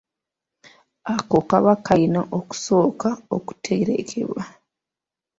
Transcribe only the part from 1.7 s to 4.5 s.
kalina okusooka okuterekebwa.